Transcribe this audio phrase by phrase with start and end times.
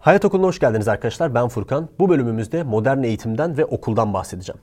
[0.00, 1.34] Hayat Okulu'na hoş geldiniz arkadaşlar.
[1.34, 1.88] Ben Furkan.
[1.98, 4.60] Bu bölümümüzde modern eğitimden ve okuldan bahsedeceğim.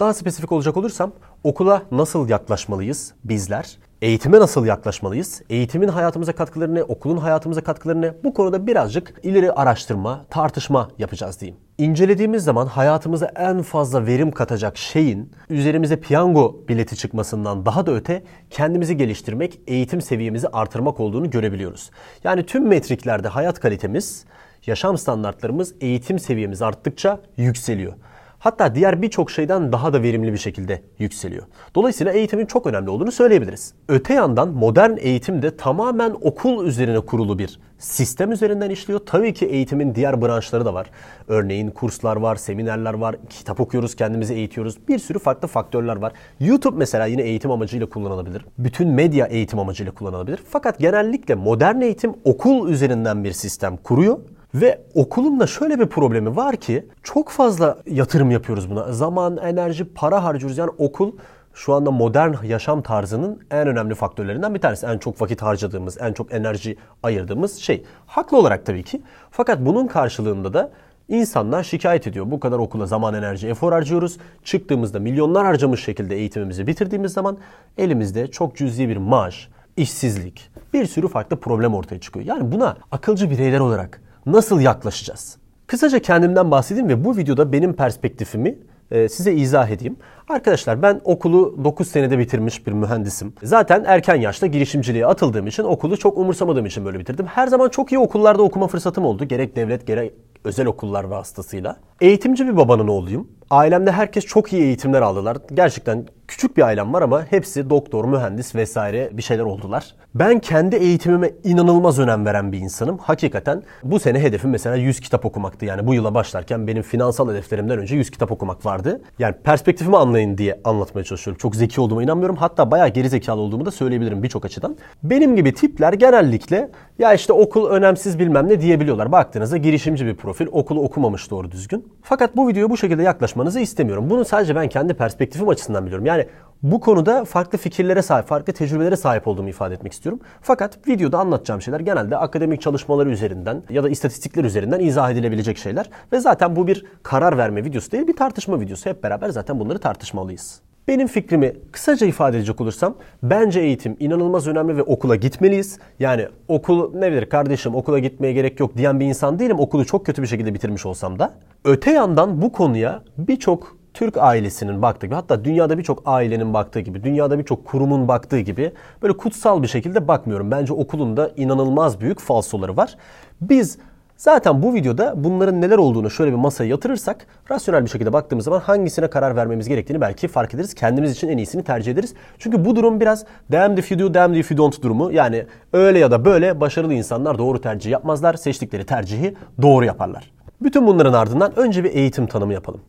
[0.00, 1.12] Daha spesifik olacak olursam
[1.44, 3.78] okula nasıl yaklaşmalıyız bizler?
[4.02, 5.42] Eğitime nasıl yaklaşmalıyız?
[5.50, 11.60] Eğitimin hayatımıza katkılarını, okulun hayatımıza katkılarını bu konuda birazcık ileri araştırma, tartışma yapacağız diyeyim.
[11.78, 18.22] İncelediğimiz zaman hayatımıza en fazla verim katacak şeyin üzerimize piyango bileti çıkmasından daha da öte
[18.50, 21.90] kendimizi geliştirmek, eğitim seviyemizi artırmak olduğunu görebiliyoruz.
[22.24, 24.24] Yani tüm metriklerde hayat kalitemiz,
[24.66, 27.92] yaşam standartlarımız, eğitim seviyemiz arttıkça yükseliyor.
[28.38, 31.42] Hatta diğer birçok şeyden daha da verimli bir şekilde yükseliyor.
[31.74, 33.74] Dolayısıyla eğitimin çok önemli olduğunu söyleyebiliriz.
[33.88, 39.00] Öte yandan modern eğitim de tamamen okul üzerine kurulu bir sistem üzerinden işliyor.
[39.06, 40.90] Tabii ki eğitimin diğer branşları da var.
[41.28, 44.88] Örneğin kurslar var, seminerler var, kitap okuyoruz, kendimizi eğitiyoruz.
[44.88, 46.12] Bir sürü farklı faktörler var.
[46.40, 48.44] YouTube mesela yine eğitim amacıyla kullanılabilir.
[48.58, 50.40] Bütün medya eğitim amacıyla kullanılabilir.
[50.48, 54.18] Fakat genellikle modern eğitim okul üzerinden bir sistem kuruyor
[54.54, 58.92] ve okulun da şöyle bir problemi var ki çok fazla yatırım yapıyoruz buna.
[58.92, 60.58] Zaman, enerji, para harcıyoruz.
[60.58, 61.12] Yani okul
[61.54, 64.86] şu anda modern yaşam tarzının en önemli faktörlerinden bir tanesi.
[64.86, 67.84] En çok vakit harcadığımız, en çok enerji ayırdığımız şey.
[68.06, 69.02] Haklı olarak tabii ki.
[69.30, 70.70] Fakat bunun karşılığında da
[71.08, 72.30] insanlar şikayet ediyor.
[72.30, 74.18] Bu kadar okula zaman, enerji, efor harcıyoruz.
[74.44, 77.38] Çıktığımızda milyonlar harcamış şekilde eğitimimizi bitirdiğimiz zaman
[77.78, 82.26] elimizde çok cüzi bir maaş, işsizlik, bir sürü farklı problem ortaya çıkıyor.
[82.26, 85.36] Yani buna akılcı bireyler olarak nasıl yaklaşacağız?
[85.66, 88.58] Kısaca kendimden bahsedeyim ve bu videoda benim perspektifimi
[88.90, 89.96] e, size izah edeyim.
[90.28, 93.32] Arkadaşlar ben okulu 9 senede bitirmiş bir mühendisim.
[93.42, 97.26] Zaten erken yaşta girişimciliğe atıldığım için okulu çok umursamadığım için böyle bitirdim.
[97.26, 99.24] Her zaman çok iyi okullarda okuma fırsatım oldu.
[99.24, 100.12] Gerek devlet gerek
[100.44, 101.76] özel okullar vasıtasıyla.
[102.00, 103.28] Eğitimci bir babanın oğluyum.
[103.50, 105.36] Ailemde herkes çok iyi eğitimler aldılar.
[105.54, 109.94] Gerçekten küçük bir ailem var ama hepsi doktor, mühendis vesaire bir şeyler oldular.
[110.14, 112.98] Ben kendi eğitimime inanılmaz önem veren bir insanım.
[112.98, 115.64] Hakikaten bu sene hedefim mesela 100 kitap okumaktı.
[115.64, 119.00] Yani bu yıla başlarken benim finansal hedeflerimden önce 100 kitap okumak vardı.
[119.18, 121.38] Yani perspektifimi anlayın diye anlatmaya çalışıyorum.
[121.38, 122.36] Çok zeki olduğuma inanmıyorum.
[122.36, 124.76] Hatta bayağı geri zekalı olduğumu da söyleyebilirim birçok açıdan.
[125.02, 129.12] Benim gibi tipler genellikle ya işte okul önemsiz bilmem ne diyebiliyorlar.
[129.12, 131.92] Baktığınızda girişimci bir profil, okulu okumamış doğru düzgün.
[132.02, 133.02] Fakat bu videoya bu şekilde
[133.36, 134.10] yaklaşmanızı istemiyorum.
[134.10, 136.06] Bunu sadece ben kendi perspektifim açısından biliyorum.
[136.06, 136.26] Yani
[136.62, 140.20] bu konuda farklı fikirlere sahip, farklı tecrübelere sahip olduğumu ifade etmek istiyorum.
[140.42, 145.90] Fakat videoda anlatacağım şeyler genelde akademik çalışmaları üzerinden ya da istatistikler üzerinden izah edilebilecek şeyler.
[146.12, 148.90] Ve zaten bu bir karar verme videosu değil, bir tartışma videosu.
[148.90, 150.60] Hep beraber zaten bunları tartışmalıyız.
[150.88, 155.78] Benim fikrimi kısaca ifade edecek olursam bence eğitim inanılmaz önemli ve okula gitmeliyiz.
[155.98, 159.60] Yani okul ne bilir kardeşim okula gitmeye gerek yok diyen bir insan değilim.
[159.60, 161.34] Okulu çok kötü bir şekilde bitirmiş olsam da.
[161.64, 167.04] Öte yandan bu konuya birçok Türk ailesinin baktığı gibi hatta dünyada birçok ailenin baktığı gibi,
[167.04, 170.50] dünyada birçok kurumun baktığı gibi böyle kutsal bir şekilde bakmıyorum.
[170.50, 172.96] Bence okulun da inanılmaz büyük falsoları var.
[173.40, 173.78] Biz
[174.16, 178.60] Zaten bu videoda bunların neler olduğunu şöyle bir masaya yatırırsak rasyonel bir şekilde baktığımız zaman
[178.60, 180.74] hangisine karar vermemiz gerektiğini belki fark ederiz.
[180.74, 182.14] Kendimiz için en iyisini tercih ederiz.
[182.38, 185.12] Çünkü bu durum biraz damned if you do, damned if you don't durumu.
[185.12, 188.34] Yani öyle ya da böyle başarılı insanlar doğru tercih yapmazlar.
[188.34, 190.30] Seçtikleri tercihi doğru yaparlar.
[190.62, 192.80] Bütün bunların ardından önce bir eğitim tanımı yapalım.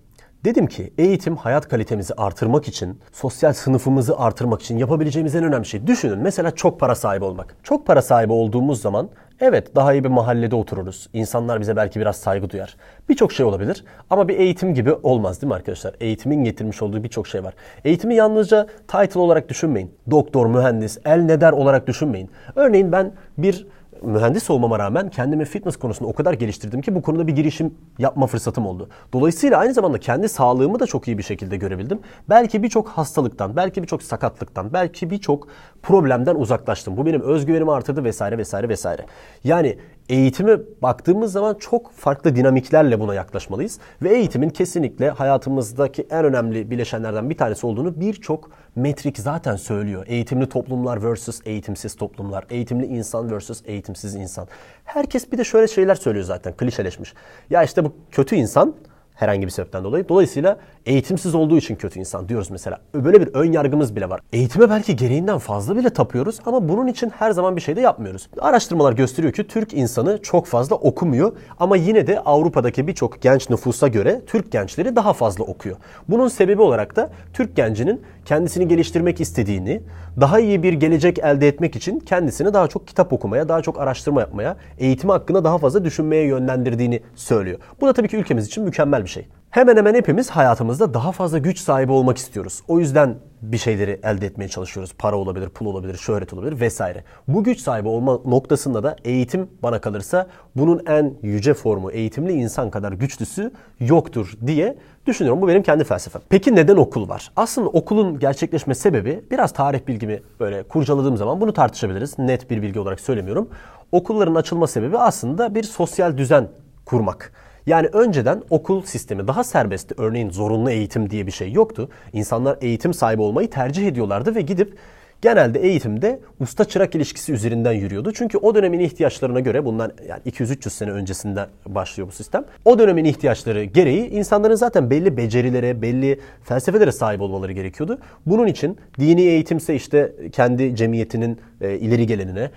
[0.45, 5.87] Dedim ki eğitim hayat kalitemizi artırmak için, sosyal sınıfımızı artırmak için yapabileceğimiz en önemli şey.
[5.87, 7.55] Düşünün mesela çok para sahibi olmak.
[7.63, 9.09] Çok para sahibi olduğumuz zaman
[9.41, 11.09] evet daha iyi bir mahallede otururuz.
[11.13, 12.77] İnsanlar bize belki biraz saygı duyar.
[13.09, 15.95] Birçok şey olabilir ama bir eğitim gibi olmaz değil mi arkadaşlar?
[15.99, 17.53] Eğitimin getirmiş olduğu birçok şey var.
[17.85, 19.91] Eğitimi yalnızca title olarak düşünmeyin.
[20.11, 22.29] Doktor, mühendis, el ne der olarak düşünmeyin.
[22.55, 23.67] Örneğin ben bir
[24.01, 28.27] mühendis olmama rağmen kendimi fitness konusunda o kadar geliştirdim ki bu konuda bir girişim yapma
[28.27, 28.89] fırsatım oldu.
[29.13, 31.99] Dolayısıyla aynı zamanda kendi sağlığımı da çok iyi bir şekilde görebildim.
[32.29, 35.47] Belki birçok hastalıktan, belki birçok sakatlıktan, belki birçok
[35.83, 36.97] problemden uzaklaştım.
[36.97, 39.05] Bu benim özgüvenimi artırdı vesaire vesaire vesaire.
[39.43, 39.77] Yani
[40.09, 43.79] eğitime baktığımız zaman çok farklı dinamiklerle buna yaklaşmalıyız.
[44.01, 50.05] Ve eğitimin kesinlikle hayatımızdaki en önemli bileşenlerden bir tanesi olduğunu birçok metrik zaten söylüyor.
[50.07, 52.45] Eğitimli toplumlar versus eğitimsiz toplumlar.
[52.49, 54.47] Eğitimli insan versus eğitimsiz insan.
[54.83, 57.13] Herkes bir de şöyle şeyler söylüyor zaten klişeleşmiş.
[57.49, 58.75] Ya işte bu kötü insan
[59.17, 60.09] herhangi bir sebepten dolayı.
[60.09, 62.79] Dolayısıyla eğitimsiz olduğu için kötü insan diyoruz mesela.
[62.93, 64.21] Böyle bir ön yargımız bile var.
[64.33, 68.29] Eğitime belki gereğinden fazla bile tapıyoruz ama bunun için her zaman bir şey de yapmıyoruz.
[68.39, 73.87] Araştırmalar gösteriyor ki Türk insanı çok fazla okumuyor ama yine de Avrupa'daki birçok genç nüfusa
[73.87, 75.75] göre Türk gençleri daha fazla okuyor.
[76.07, 79.81] Bunun sebebi olarak da Türk gencinin kendisini geliştirmek istediğini,
[80.21, 84.21] daha iyi bir gelecek elde etmek için kendisini daha çok kitap okumaya, daha çok araştırma
[84.21, 87.59] yapmaya, eğitimi hakkında daha fazla düşünmeye yönlendirdiğini söylüyor.
[87.81, 89.27] Bu da tabii ki ülkemiz için mükemmel bir şey.
[89.51, 92.61] Hemen hemen hepimiz hayatımızda daha fazla güç sahibi olmak istiyoruz.
[92.67, 94.93] O yüzden bir şeyleri elde etmeye çalışıyoruz.
[94.97, 97.03] Para olabilir, pul olabilir, şöhret olabilir vesaire.
[97.27, 102.69] Bu güç sahibi olma noktasında da eğitim bana kalırsa bunun en yüce formu, eğitimli insan
[102.69, 105.41] kadar güçlüsü yoktur diye düşünüyorum.
[105.41, 106.21] Bu benim kendi felsefem.
[106.29, 107.31] Peki neden okul var?
[107.35, 112.19] Aslında okulun gerçekleşme sebebi biraz tarih bilgimi böyle kurcaladığım zaman bunu tartışabiliriz.
[112.19, 113.49] Net bir bilgi olarak söylemiyorum.
[113.91, 116.47] Okulların açılma sebebi aslında bir sosyal düzen
[116.85, 117.31] kurmak.
[117.67, 119.95] Yani önceden okul sistemi daha serbestti.
[119.97, 121.89] Örneğin zorunlu eğitim diye bir şey yoktu.
[122.13, 124.77] İnsanlar eğitim sahibi olmayı tercih ediyorlardı ve gidip
[125.21, 128.11] genelde eğitimde usta çırak ilişkisi üzerinden yürüyordu.
[128.13, 132.45] Çünkü o dönemin ihtiyaçlarına göre bundan yani 200-300 sene öncesinde başlıyor bu sistem.
[132.65, 137.99] O dönemin ihtiyaçları gereği insanların zaten belli becerilere, belli felsefelere sahip olmaları gerekiyordu.
[138.25, 142.51] Bunun için dini eğitimse işte kendi cemiyetinin e, ileri gelenine,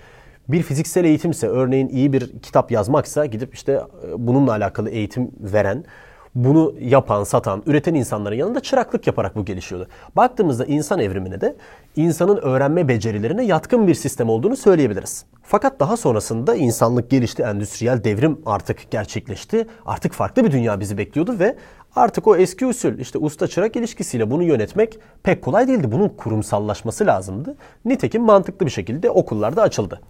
[0.51, 5.83] bir fiziksel eğitimse örneğin iyi bir kitap yazmaksa gidip işte e, bununla alakalı eğitim veren,
[6.35, 9.87] bunu yapan, satan, üreten insanların yanında çıraklık yaparak bu gelişiyordu.
[10.15, 11.55] Baktığımızda insan evrimine de
[11.95, 15.25] insanın öğrenme becerilerine yatkın bir sistem olduğunu söyleyebiliriz.
[15.43, 19.67] Fakat daha sonrasında insanlık gelişti, endüstriyel devrim artık gerçekleşti.
[19.85, 21.55] Artık farklı bir dünya bizi bekliyordu ve
[21.95, 25.91] artık o eski usul işte usta çırak ilişkisiyle bunu yönetmek pek kolay değildi.
[25.91, 27.55] Bunun kurumsallaşması lazımdı.
[27.85, 30.01] Nitekim mantıklı bir şekilde okullarda açıldı.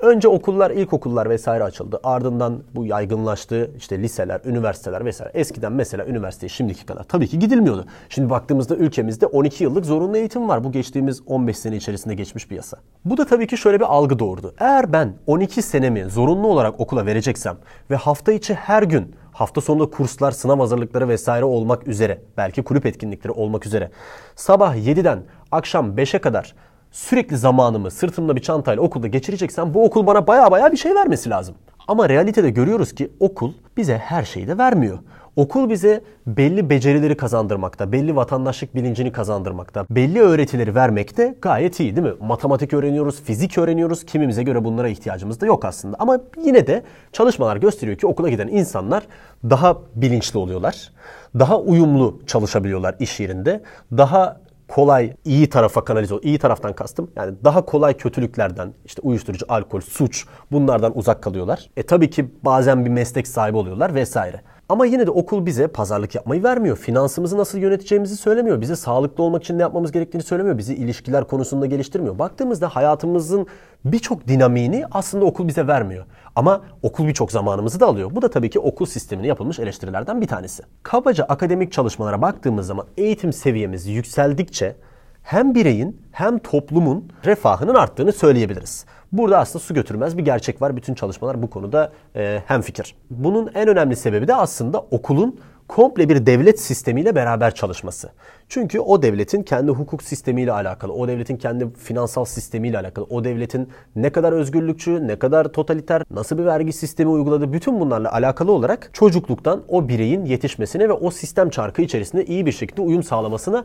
[0.00, 2.00] Önce okullar, ilkokullar vesaire açıldı.
[2.04, 3.70] Ardından bu yaygınlaştı.
[3.76, 5.30] İşte liseler, üniversiteler vesaire.
[5.34, 7.84] Eskiden mesela üniversiteye şimdiki kadar tabii ki gidilmiyordu.
[8.08, 10.64] Şimdi baktığımızda ülkemizde 12 yıllık zorunlu eğitim var.
[10.64, 12.78] Bu geçtiğimiz 15 sene içerisinde geçmiş bir yasa.
[13.04, 14.54] Bu da tabii ki şöyle bir algı doğurdu.
[14.58, 17.56] Eğer ben 12 senemi zorunlu olarak okula vereceksem
[17.90, 22.86] ve hafta içi her gün hafta sonunda kurslar, sınav hazırlıkları vesaire olmak üzere, belki kulüp
[22.86, 23.90] etkinlikleri olmak üzere
[24.36, 25.22] sabah 7'den
[25.52, 26.54] akşam 5'e kadar
[26.90, 31.30] sürekli zamanımı sırtımda bir çantayla okulda geçireceksem bu okul bana baya baya bir şey vermesi
[31.30, 31.54] lazım.
[31.88, 34.98] Ama realitede görüyoruz ki okul bize her şeyi de vermiyor.
[35.36, 42.06] Okul bize belli becerileri kazandırmakta, belli vatandaşlık bilincini kazandırmakta, belli öğretileri vermekte gayet iyi değil
[42.06, 42.14] mi?
[42.20, 44.04] Matematik öğreniyoruz, fizik öğreniyoruz.
[44.06, 45.96] Kimimize göre bunlara ihtiyacımız da yok aslında.
[45.98, 46.82] Ama yine de
[47.12, 49.02] çalışmalar gösteriyor ki okula giden insanlar
[49.44, 50.92] daha bilinçli oluyorlar.
[51.38, 53.62] Daha uyumlu çalışabiliyorlar iş yerinde.
[53.92, 54.40] Daha
[54.70, 56.24] kolay iyi tarafa kanalize oluyor.
[56.24, 61.70] İyi taraftan kastım yani daha kolay kötülüklerden işte uyuşturucu, alkol, suç bunlardan uzak kalıyorlar.
[61.76, 64.40] E tabii ki bazen bir meslek sahibi oluyorlar vesaire.
[64.68, 66.76] Ama yine de okul bize pazarlık yapmayı vermiyor.
[66.76, 68.60] Finansımızı nasıl yöneteceğimizi söylemiyor.
[68.60, 70.58] Bize sağlıklı olmak için ne yapmamız gerektiğini söylemiyor.
[70.58, 72.18] Bizi ilişkiler konusunda geliştirmiyor.
[72.18, 73.46] Baktığımızda hayatımızın
[73.84, 76.04] birçok dinamiğini aslında okul bize vermiyor.
[76.36, 78.10] Ama okul birçok zamanımızı da alıyor.
[78.14, 80.62] Bu da tabii ki okul sistemine yapılmış eleştirilerden bir tanesi.
[80.82, 84.76] Kabaca akademik çalışmalara baktığımız zaman eğitim seviyemiz yükseldikçe
[85.22, 88.84] hem bireyin hem toplumun refahının arttığını söyleyebiliriz.
[89.12, 90.76] Burada aslında su götürmez bir gerçek var.
[90.76, 92.94] Bütün çalışmalar bu konuda e, hemfikir.
[93.10, 98.10] Bunun en önemli sebebi de aslında okulun komple bir devlet sistemiyle beraber çalışması.
[98.48, 103.68] Çünkü o devletin kendi hukuk sistemiyle alakalı, o devletin kendi finansal sistemiyle alakalı, o devletin
[103.96, 108.90] ne kadar özgürlükçü, ne kadar totaliter, nasıl bir vergi sistemi uyguladığı bütün bunlarla alakalı olarak
[108.92, 113.64] çocukluktan o bireyin yetişmesine ve o sistem çarkı içerisinde iyi bir şekilde uyum sağlamasına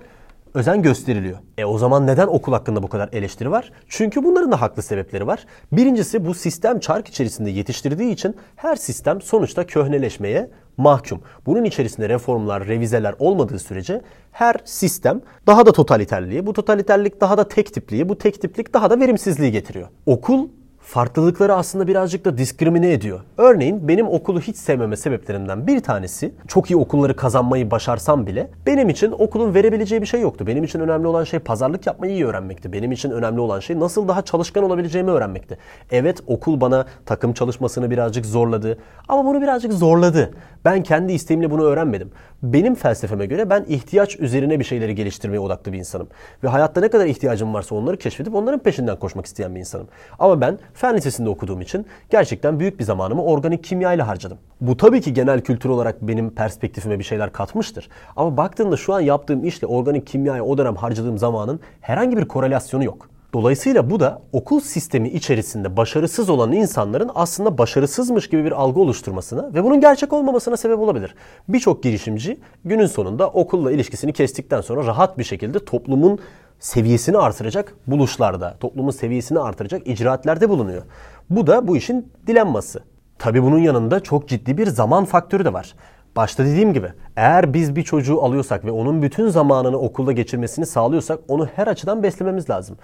[0.53, 1.37] özen gösteriliyor.
[1.57, 3.71] E o zaman neden okul hakkında bu kadar eleştiri var?
[3.87, 5.45] Çünkü bunların da haklı sebepleri var.
[5.71, 11.21] Birincisi bu sistem çark içerisinde yetiştirdiği için her sistem sonuçta köhneleşmeye mahkum.
[11.45, 14.01] Bunun içerisinde reformlar, revizeler olmadığı sürece
[14.31, 18.89] her sistem daha da totaliterliği, bu totaliterlik daha da tek tipliği, bu tek tiplik daha
[18.89, 19.87] da verimsizliği getiriyor.
[20.05, 20.49] Okul
[20.85, 23.19] farklılıkları aslında birazcık da diskrimine ediyor.
[23.37, 28.89] Örneğin benim okulu hiç sevmeme sebeplerimden bir tanesi çok iyi okulları kazanmayı başarsam bile benim
[28.89, 30.47] için okulun verebileceği bir şey yoktu.
[30.47, 32.73] Benim için önemli olan şey pazarlık yapmayı iyi öğrenmekti.
[32.73, 35.57] Benim için önemli olan şey nasıl daha çalışkan olabileceğimi öğrenmekti.
[35.91, 40.31] Evet okul bana takım çalışmasını birazcık zorladı ama bunu birazcık zorladı.
[40.65, 42.11] Ben kendi isteğimle bunu öğrenmedim.
[42.43, 46.07] Benim felsefeme göre ben ihtiyaç üzerine bir şeyleri geliştirmeye odaklı bir insanım.
[46.43, 49.87] Ve hayatta ne kadar ihtiyacım varsa onları keşfedip onların peşinden koşmak isteyen bir insanım.
[50.19, 54.37] Ama ben fen lisesinde okuduğum için gerçekten büyük bir zamanımı organik kimya ile harcadım.
[54.61, 57.89] Bu tabii ki genel kültür olarak benim perspektifime bir şeyler katmıştır.
[58.15, 62.83] Ama baktığımda şu an yaptığım işle organik kimyaya o dönem harcadığım zamanın herhangi bir korelasyonu
[62.83, 63.09] yok.
[63.35, 69.53] Dolayısıyla bu da okul sistemi içerisinde başarısız olan insanların aslında başarısızmış gibi bir algı oluşturmasına
[69.53, 71.15] ve bunun gerçek olmamasına sebep olabilir.
[71.47, 76.19] Birçok girişimci günün sonunda okulla ilişkisini kestikten sonra rahat bir şekilde toplumun
[76.59, 80.81] seviyesini artıracak buluşlarda, toplumun seviyesini artıracak icraatlerde bulunuyor.
[81.29, 82.83] Bu da bu işin dilenması.
[83.19, 85.75] Tabi bunun yanında çok ciddi bir zaman faktörü de var.
[86.15, 91.19] Başta dediğim gibi eğer biz bir çocuğu alıyorsak ve onun bütün zamanını okulda geçirmesini sağlıyorsak
[91.27, 92.77] onu her açıdan beslememiz lazım.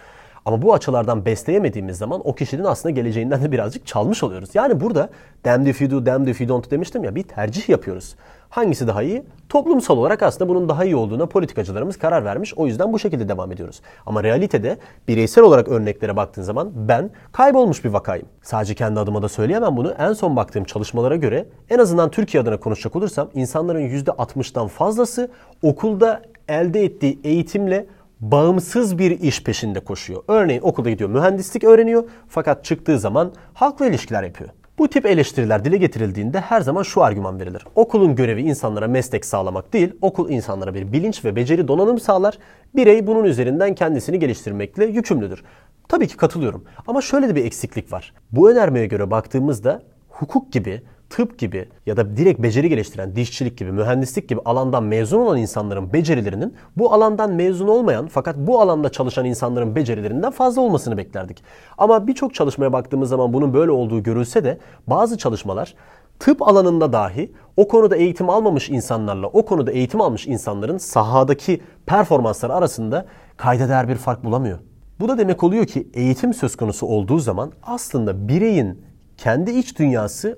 [0.45, 4.49] Ama bu açılardan besleyemediğimiz zaman o kişinin aslında geleceğinden de birazcık çalmış oluyoruz.
[4.53, 5.09] Yani burada
[5.45, 8.15] damned if you do, damned if you don't demiştim ya bir tercih yapıyoruz.
[8.49, 9.23] Hangisi daha iyi?
[9.49, 12.53] Toplumsal olarak aslında bunun daha iyi olduğuna politikacılarımız karar vermiş.
[12.53, 13.81] O yüzden bu şekilde devam ediyoruz.
[14.05, 18.25] Ama realitede bireysel olarak örneklere baktığın zaman ben kaybolmuş bir vakayım.
[18.41, 19.91] Sadece kendi adıma da söyleyemem bunu.
[19.99, 25.31] En son baktığım çalışmalara göre en azından Türkiye adına konuşacak olursam insanların %60'dan fazlası
[25.61, 27.85] okulda elde ettiği eğitimle
[28.21, 30.23] bağımsız bir iş peşinde koşuyor.
[30.27, 34.49] Örneğin okulda gidiyor mühendislik öğreniyor fakat çıktığı zaman halkla ilişkiler yapıyor.
[34.77, 37.65] Bu tip eleştiriler dile getirildiğinde her zaman şu argüman verilir.
[37.75, 42.37] Okulun görevi insanlara meslek sağlamak değil, okul insanlara bir bilinç ve beceri donanım sağlar.
[42.75, 45.43] Birey bunun üzerinden kendisini geliştirmekle yükümlüdür.
[45.87, 48.13] Tabii ki katılıyorum ama şöyle de bir eksiklik var.
[48.31, 53.71] Bu önermeye göre baktığımızda hukuk gibi tıp gibi ya da direkt beceri geliştiren dişçilik gibi,
[53.71, 59.25] mühendislik gibi alandan mezun olan insanların becerilerinin bu alandan mezun olmayan fakat bu alanda çalışan
[59.25, 61.43] insanların becerilerinden fazla olmasını beklerdik.
[61.77, 65.75] Ama birçok çalışmaya baktığımız zaman bunun böyle olduğu görülse de bazı çalışmalar
[66.19, 72.53] tıp alanında dahi o konuda eğitim almamış insanlarla o konuda eğitim almış insanların sahadaki performansları
[72.53, 73.05] arasında
[73.37, 74.59] kayda değer bir fark bulamıyor.
[74.99, 78.81] Bu da demek oluyor ki eğitim söz konusu olduğu zaman aslında bireyin
[79.17, 80.37] kendi iç dünyası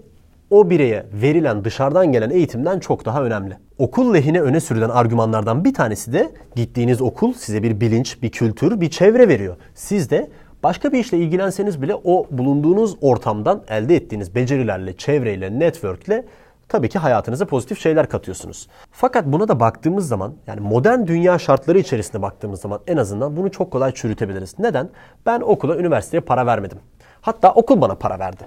[0.54, 3.58] o bireye verilen dışarıdan gelen eğitimden çok daha önemli.
[3.78, 8.82] Okul lehine öne sürülen argümanlardan bir tanesi de gittiğiniz okul size bir bilinç, bir kültür,
[8.82, 9.56] bir çevre veriyor.
[9.76, 10.30] Siz de
[10.64, 16.26] başka bir işle ilgilenseniz bile o bulunduğunuz ortamdan elde ettiğiniz becerilerle, çevreyle, networkle
[16.70, 18.68] tabii ki hayatınıza pozitif şeyler katıyorsunuz.
[18.92, 23.52] Fakat buna da baktığımız zaman yani modern dünya şartları içerisinde baktığımız zaman en azından bunu
[23.52, 24.60] çok kolay çürütebiliriz.
[24.60, 24.90] Neden?
[25.26, 26.78] Ben okula, üniversiteye para vermedim.
[27.22, 28.44] Hatta okul bana para verdi.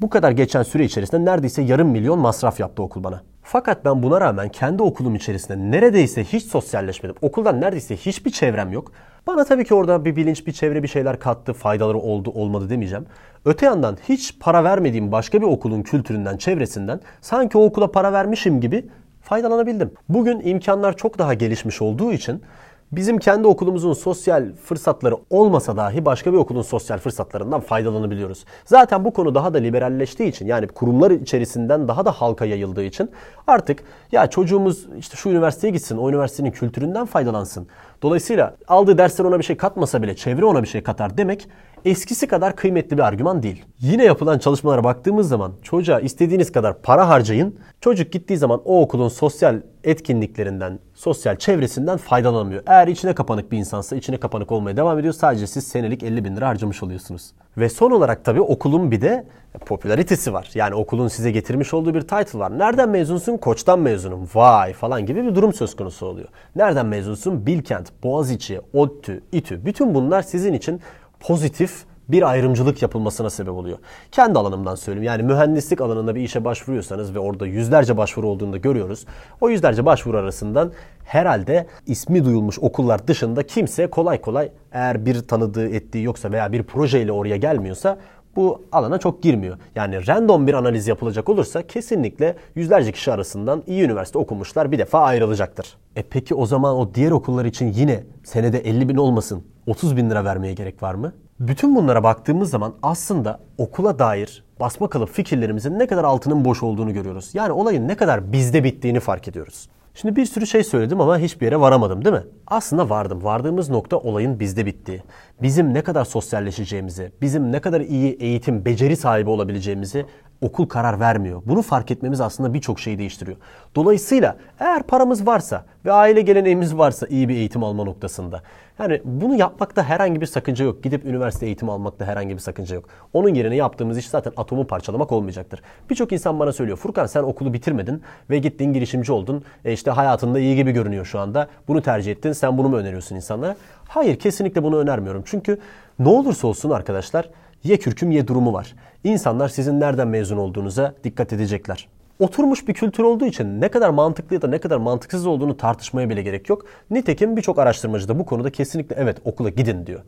[0.00, 3.22] Bu kadar geçen süre içerisinde neredeyse yarım milyon masraf yaptı okul bana.
[3.42, 7.16] Fakat ben buna rağmen kendi okulum içerisinde neredeyse hiç sosyalleşmedim.
[7.22, 8.92] Okuldan neredeyse hiçbir çevrem yok.
[9.26, 13.06] Bana tabii ki orada bir bilinç, bir çevre bir şeyler kattı, faydaları oldu, olmadı demeyeceğim.
[13.44, 18.60] Öte yandan hiç para vermediğim başka bir okulun kültüründen, çevresinden sanki o okula para vermişim
[18.60, 18.88] gibi
[19.22, 19.90] faydalanabildim.
[20.08, 22.42] Bugün imkanlar çok daha gelişmiş olduğu için
[22.92, 28.44] Bizim kendi okulumuzun sosyal fırsatları olmasa dahi başka bir okulun sosyal fırsatlarından faydalanabiliyoruz.
[28.64, 33.10] Zaten bu konu daha da liberalleştiği için yani kurumlar içerisinden daha da halka yayıldığı için
[33.46, 37.66] artık ya çocuğumuz işte şu üniversiteye gitsin, o üniversitenin kültüründen faydalansın.
[38.02, 41.48] Dolayısıyla aldığı dersler ona bir şey katmasa bile çevre ona bir şey katar demek
[41.84, 43.64] eskisi kadar kıymetli bir argüman değil.
[43.80, 47.58] Yine yapılan çalışmalara baktığımız zaman çocuğa istediğiniz kadar para harcayın.
[47.80, 52.62] Çocuk gittiği zaman o okulun sosyal etkinliklerinden, sosyal çevresinden faydalanamıyor.
[52.66, 55.14] Eğer içine kapanık bir insansa içine kapanık olmaya devam ediyor.
[55.14, 57.32] Sadece siz senelik 50 bin lira harcamış oluyorsunuz.
[57.56, 59.26] Ve son olarak tabii okulun bir de
[59.66, 60.50] popülaritesi var.
[60.54, 62.58] Yani okulun size getirmiş olduğu bir title var.
[62.58, 63.36] Nereden mezunsun?
[63.36, 64.28] Koç'tan mezunum.
[64.34, 66.28] Vay falan gibi bir durum söz konusu oluyor.
[66.56, 67.46] Nereden mezunsun?
[67.46, 69.64] Bilkent, Boğaziçi, ODTÜ, İTÜ.
[69.66, 70.80] Bütün bunlar sizin için
[71.20, 73.78] pozitif bir ayrımcılık yapılmasına sebep oluyor.
[74.12, 75.06] Kendi alanımdan söyleyeyim.
[75.06, 79.04] Yani mühendislik alanında bir işe başvuruyorsanız ve orada yüzlerce başvuru olduğunu da görüyoruz.
[79.40, 80.72] O yüzlerce başvuru arasından
[81.04, 86.62] herhalde ismi duyulmuş okullar dışında kimse kolay kolay eğer bir tanıdığı ettiği yoksa veya bir
[86.62, 87.98] projeyle oraya gelmiyorsa
[88.38, 89.56] bu alana çok girmiyor.
[89.74, 95.00] Yani random bir analiz yapılacak olursa kesinlikle yüzlerce kişi arasından iyi üniversite okumuşlar bir defa
[95.00, 95.76] ayrılacaktır.
[95.96, 100.10] E peki o zaman o diğer okullar için yine senede 50 bin olmasın 30 bin
[100.10, 101.12] lira vermeye gerek var mı?
[101.40, 106.92] Bütün bunlara baktığımız zaman aslında okula dair basma kalıp fikirlerimizin ne kadar altının boş olduğunu
[106.92, 107.30] görüyoruz.
[107.34, 109.68] Yani olayın ne kadar bizde bittiğini fark ediyoruz.
[110.00, 112.22] Şimdi bir sürü şey söyledim ama hiçbir yere varamadım değil mi?
[112.46, 113.24] Aslında vardım.
[113.24, 115.02] Vardığımız nokta olayın bizde bittiği.
[115.42, 120.06] Bizim ne kadar sosyalleşeceğimizi, bizim ne kadar iyi eğitim, beceri sahibi olabileceğimizi
[120.40, 121.42] okul karar vermiyor.
[121.46, 123.36] Bunu fark etmemiz aslında birçok şeyi değiştiriyor.
[123.74, 128.42] Dolayısıyla eğer paramız varsa ve aile geleneğimiz varsa iyi bir eğitim alma noktasında.
[128.78, 130.82] Yani bunu yapmakta herhangi bir sakınca yok.
[130.82, 132.84] Gidip üniversite eğitimi almakta herhangi bir sakınca yok.
[133.12, 135.62] Onun yerine yaptığımız iş zaten atomu parçalamak olmayacaktır.
[135.90, 136.78] Birçok insan bana söylüyor.
[136.78, 139.44] Furkan sen okulu bitirmedin ve gittin girişimci oldun.
[139.64, 141.48] E işte hayatında iyi gibi görünüyor şu anda.
[141.68, 142.32] Bunu tercih ettin.
[142.32, 143.56] Sen bunu mu öneriyorsun insanlara?
[143.88, 145.22] Hayır kesinlikle bunu önermiyorum.
[145.26, 145.58] Çünkü
[145.98, 147.28] ne olursa olsun arkadaşlar
[147.68, 148.74] ye kürküm ye durumu var.
[149.04, 151.88] İnsanlar sizin nereden mezun olduğunuza dikkat edecekler.
[152.18, 156.10] Oturmuş bir kültür olduğu için ne kadar mantıklı ya da ne kadar mantıksız olduğunu tartışmaya
[156.10, 156.64] bile gerek yok.
[156.90, 160.00] Nitekim birçok araştırmacı da bu konuda kesinlikle evet okula gidin diyor.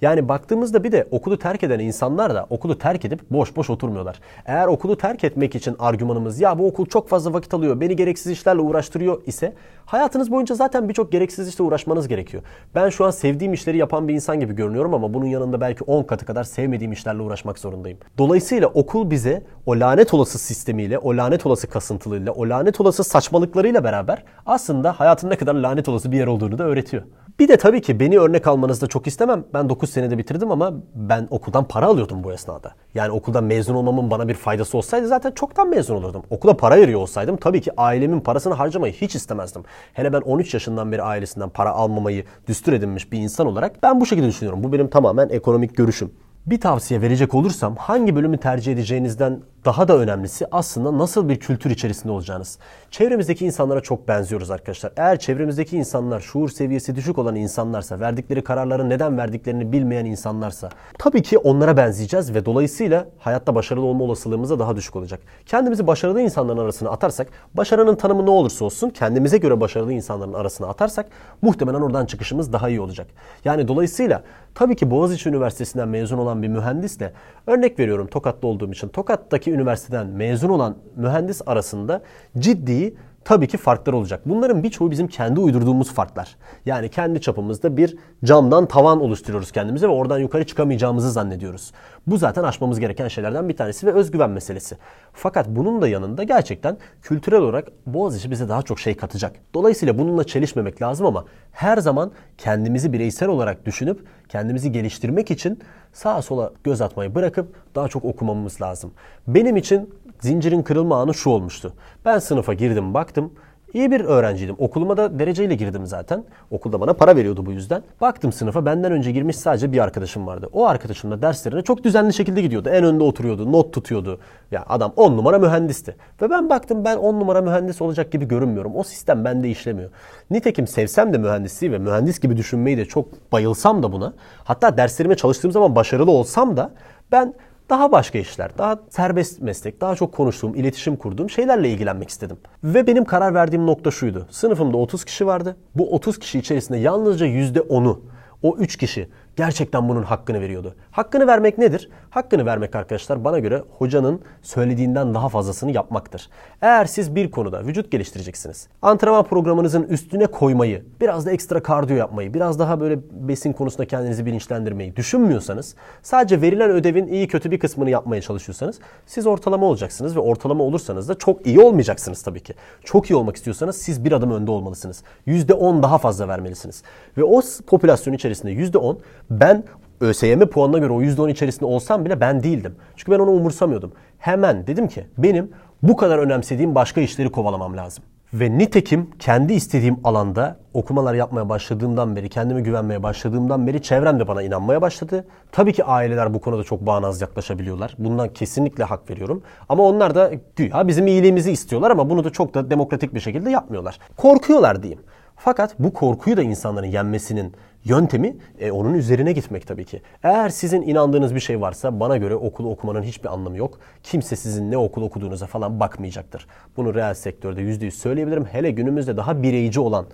[0.00, 4.20] Yani baktığımızda bir de okulu terk eden insanlar da okulu terk edip boş boş oturmuyorlar.
[4.46, 8.32] Eğer okulu terk etmek için argümanımız ya bu okul çok fazla vakit alıyor, beni gereksiz
[8.32, 9.52] işlerle uğraştırıyor ise
[9.86, 12.42] hayatınız boyunca zaten birçok gereksiz işle uğraşmanız gerekiyor.
[12.74, 16.02] Ben şu an sevdiğim işleri yapan bir insan gibi görünüyorum ama bunun yanında belki 10
[16.02, 17.98] katı kadar sevmediğim işlerle uğraşmak zorundayım.
[18.18, 23.84] Dolayısıyla okul bize o lanet olası sistemiyle, o lanet olası kasıntılığıyla, o lanet olası saçmalıklarıyla
[23.84, 27.02] beraber aslında hayatın ne kadar lanet olası bir yer olduğunu da öğretiyor.
[27.38, 29.44] Bir de tabii ki beni örnek almanızı da çok istemem.
[29.54, 32.72] Ben 9 9 senede bitirdim ama ben okuldan para alıyordum bu esnada.
[32.94, 36.22] Yani okuldan mezun olmamın bana bir faydası olsaydı zaten çoktan mezun olurdum.
[36.30, 39.62] Okula para veriyor olsaydım tabii ki ailemin parasını harcamayı hiç istemezdim.
[39.92, 44.06] Hele ben 13 yaşından beri ailesinden para almamayı düstur edinmiş bir insan olarak ben bu
[44.06, 44.64] şekilde düşünüyorum.
[44.64, 46.10] Bu benim tamamen ekonomik görüşüm.
[46.46, 51.70] Bir tavsiye verecek olursam hangi bölümü tercih edeceğinizden daha da önemlisi aslında nasıl bir kültür
[51.70, 52.58] içerisinde olacağınız.
[52.90, 54.92] Çevremizdeki insanlara çok benziyoruz arkadaşlar.
[54.96, 61.22] Eğer çevremizdeki insanlar şuur seviyesi düşük olan insanlarsa, verdikleri kararları neden verdiklerini bilmeyen insanlarsa tabii
[61.22, 65.20] ki onlara benzeyeceğiz ve dolayısıyla hayatta başarılı olma olasılığımız da daha düşük olacak.
[65.46, 70.66] Kendimizi başarılı insanların arasına atarsak, başarının tanımı ne olursa olsun kendimize göre başarılı insanların arasına
[70.66, 71.06] atarsak
[71.42, 73.06] muhtemelen oradan çıkışımız daha iyi olacak.
[73.44, 74.22] Yani dolayısıyla
[74.54, 77.12] tabii ki Boğaziçi Üniversitesi'nden mezun olan bir mühendisle
[77.46, 82.02] örnek veriyorum Tokat'ta olduğum için Tokat'taki üniversiteden mezun olan mühendis arasında
[82.38, 82.94] ciddi
[83.26, 84.20] tabii ki farklar olacak.
[84.26, 86.36] Bunların birçoğu bizim kendi uydurduğumuz farklar.
[86.66, 91.72] Yani kendi çapımızda bir camdan tavan oluşturuyoruz kendimize ve oradan yukarı çıkamayacağımızı zannediyoruz.
[92.06, 94.76] Bu zaten aşmamız gereken şeylerden bir tanesi ve özgüven meselesi.
[95.12, 99.36] Fakat bunun da yanında gerçekten kültürel olarak Boğaziçi bize daha çok şey katacak.
[99.54, 105.58] Dolayısıyla bununla çelişmemek lazım ama her zaman kendimizi bireysel olarak düşünüp kendimizi geliştirmek için
[105.92, 108.92] sağa sola göz atmayı bırakıp daha çok okumamız lazım.
[109.28, 109.90] Benim için
[110.26, 111.72] zincirin kırılma anı şu olmuştu.
[112.04, 113.32] Ben sınıfa girdim baktım.
[113.74, 114.56] İyi bir öğrenciydim.
[114.58, 116.24] Okuluma da dereceyle girdim zaten.
[116.50, 117.82] Okulda bana para veriyordu bu yüzden.
[118.00, 120.48] Baktım sınıfa benden önce girmiş sadece bir arkadaşım vardı.
[120.52, 122.68] O arkadaşım da derslerine çok düzenli şekilde gidiyordu.
[122.68, 124.18] En önde oturuyordu, not tutuyordu.
[124.50, 125.96] Ya adam 10 numara mühendisti.
[126.22, 128.76] Ve ben baktım ben 10 numara mühendis olacak gibi görünmüyorum.
[128.76, 129.90] O sistem bende işlemiyor.
[130.30, 134.12] Nitekim sevsem de mühendisliği ve mühendis gibi düşünmeyi de çok bayılsam da buna.
[134.44, 136.70] Hatta derslerime çalıştığım zaman başarılı olsam da
[137.12, 137.34] ben
[137.70, 142.36] daha başka işler, daha serbest meslek, daha çok konuştuğum, iletişim kurduğum şeylerle ilgilenmek istedim.
[142.64, 144.26] Ve benim karar verdiğim nokta şuydu.
[144.30, 145.56] Sınıfımda 30 kişi vardı.
[145.74, 148.02] Bu 30 kişi içerisinde yalnızca %10'u,
[148.42, 150.74] o 3 kişi gerçekten bunun hakkını veriyordu.
[150.90, 151.90] Hakkını vermek nedir?
[152.10, 156.28] Hakkını vermek arkadaşlar bana göre hocanın söylediğinden daha fazlasını yapmaktır.
[156.62, 158.68] Eğer siz bir konuda vücut geliştireceksiniz.
[158.82, 164.26] Antrenman programınızın üstüne koymayı, biraz da ekstra kardiyo yapmayı, biraz daha böyle besin konusunda kendinizi
[164.26, 170.20] bilinçlendirmeyi düşünmüyorsanız, sadece verilen ödevin iyi kötü bir kısmını yapmaya çalışıyorsanız siz ortalama olacaksınız ve
[170.20, 172.54] ortalama olursanız da çok iyi olmayacaksınız tabii ki.
[172.84, 175.02] Çok iyi olmak istiyorsanız siz bir adım önde olmalısınız.
[175.26, 176.82] %10 daha fazla vermelisiniz.
[177.16, 178.96] Ve o popülasyon içerisinde %10
[179.30, 179.64] ben
[180.00, 182.74] ÖSYM puanına göre o %10 içerisinde olsam bile ben değildim.
[182.96, 183.92] Çünkü ben onu umursamıyordum.
[184.18, 185.50] Hemen dedim ki benim
[185.82, 188.04] bu kadar önemsediğim başka işleri kovalamam lazım.
[188.34, 194.28] Ve nitekim kendi istediğim alanda okumalar yapmaya başladığımdan beri, kendime güvenmeye başladığımdan beri çevrem de
[194.28, 195.24] bana inanmaya başladı.
[195.52, 197.94] Tabii ki aileler bu konuda çok bağnaz yaklaşabiliyorlar.
[197.98, 199.42] Bundan kesinlikle hak veriyorum.
[199.68, 203.50] Ama onlar da güya bizim iyiliğimizi istiyorlar ama bunu da çok da demokratik bir şekilde
[203.50, 203.98] yapmıyorlar.
[204.16, 205.02] Korkuyorlar diyeyim.
[205.36, 207.52] Fakat bu korkuyu da insanların yenmesinin
[207.88, 210.02] yöntemi e, onun üzerine gitmek tabii ki.
[210.22, 213.78] Eğer sizin inandığınız bir şey varsa bana göre okulu okumanın hiçbir anlamı yok.
[214.02, 216.46] Kimse sizin ne okul okuduğunuza falan bakmayacaktır.
[216.76, 218.44] Bunu reel sektörde %100 söyleyebilirim.
[218.44, 220.06] Hele günümüzde daha bireyci olan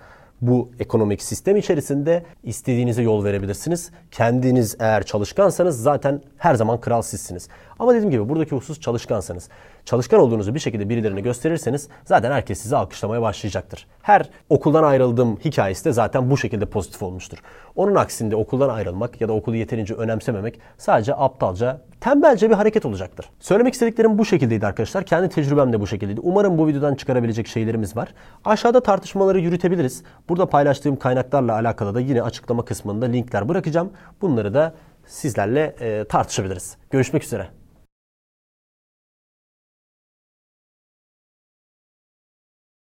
[0.42, 3.90] bu ekonomik sistem içerisinde istediğinize yol verebilirsiniz.
[4.10, 7.48] Kendiniz eğer çalışkansanız zaten her zaman kral sizsiniz.
[7.78, 9.48] Ama dediğim gibi buradaki husus çalışkansanız.
[9.84, 13.86] Çalışkan olduğunuzu bir şekilde birilerine gösterirseniz zaten herkes sizi alkışlamaya başlayacaktır.
[14.02, 17.38] Her okuldan ayrıldığım hikayesi de zaten bu şekilde pozitif olmuştur.
[17.76, 23.26] Onun aksinde okuldan ayrılmak ya da okulu yeterince önemsememek sadece aptalca, tembelce bir hareket olacaktır.
[23.40, 25.04] Söylemek istediklerim bu şekildeydi arkadaşlar.
[25.04, 26.20] Kendi tecrübem de bu şekildeydi.
[26.20, 28.14] Umarım bu videodan çıkarabilecek şeylerimiz var.
[28.44, 30.02] Aşağıda tartışmaları yürütebiliriz.
[30.28, 33.90] Burada paylaştığım kaynaklarla alakalı da yine açıklama kısmında linkler bırakacağım.
[34.20, 34.74] Bunları da
[35.06, 36.76] sizlerle e, tartışabiliriz.
[36.90, 37.61] Görüşmek üzere.